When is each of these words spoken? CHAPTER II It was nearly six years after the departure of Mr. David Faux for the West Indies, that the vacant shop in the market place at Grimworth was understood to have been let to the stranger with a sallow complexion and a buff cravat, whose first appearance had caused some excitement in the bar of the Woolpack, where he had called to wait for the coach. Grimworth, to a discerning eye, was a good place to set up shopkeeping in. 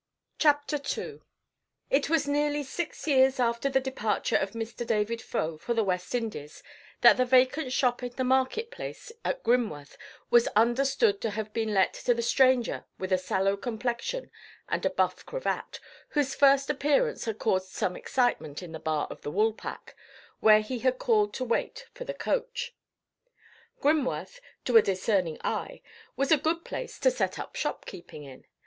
CHAPTER 0.39 0.79
II 0.99 1.21
It 1.91 2.09
was 2.09 2.27
nearly 2.27 2.63
six 2.63 3.05
years 3.07 3.39
after 3.39 3.69
the 3.69 3.79
departure 3.79 4.35
of 4.35 4.53
Mr. 4.53 4.83
David 4.83 5.21
Faux 5.21 5.63
for 5.63 5.75
the 5.75 5.83
West 5.83 6.15
Indies, 6.15 6.63
that 7.01 7.17
the 7.17 7.23
vacant 7.23 7.71
shop 7.71 8.01
in 8.01 8.11
the 8.15 8.23
market 8.23 8.71
place 8.71 9.11
at 9.23 9.43
Grimworth 9.43 9.97
was 10.31 10.47
understood 10.55 11.21
to 11.21 11.29
have 11.29 11.53
been 11.53 11.71
let 11.75 11.93
to 11.93 12.15
the 12.15 12.23
stranger 12.23 12.83
with 12.97 13.13
a 13.13 13.17
sallow 13.19 13.55
complexion 13.55 14.31
and 14.67 14.83
a 14.87 14.89
buff 14.89 15.23
cravat, 15.23 15.79
whose 16.09 16.33
first 16.33 16.71
appearance 16.71 17.25
had 17.25 17.37
caused 17.37 17.69
some 17.69 17.95
excitement 17.95 18.63
in 18.63 18.71
the 18.71 18.79
bar 18.79 19.05
of 19.11 19.21
the 19.21 19.29
Woolpack, 19.31 19.93
where 20.39 20.61
he 20.61 20.79
had 20.79 20.97
called 20.97 21.31
to 21.35 21.43
wait 21.43 21.85
for 21.93 22.05
the 22.05 22.13
coach. 22.15 22.73
Grimworth, 23.79 24.39
to 24.65 24.77
a 24.77 24.81
discerning 24.81 25.37
eye, 25.43 25.83
was 26.15 26.31
a 26.31 26.37
good 26.37 26.65
place 26.65 26.97
to 27.01 27.11
set 27.11 27.37
up 27.37 27.55
shopkeeping 27.55 28.23
in. 28.23 28.47